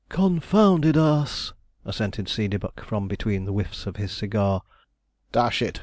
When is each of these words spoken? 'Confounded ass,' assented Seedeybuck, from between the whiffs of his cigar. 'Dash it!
'Confounded 0.09 0.97
ass,' 0.97 1.53
assented 1.85 2.25
Seedeybuck, 2.25 2.83
from 2.83 3.07
between 3.07 3.45
the 3.45 3.51
whiffs 3.51 3.85
of 3.85 3.97
his 3.97 4.11
cigar. 4.11 4.63
'Dash 5.31 5.61
it! 5.61 5.79